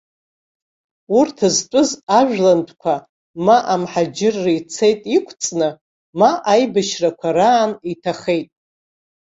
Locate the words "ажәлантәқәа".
2.17-2.95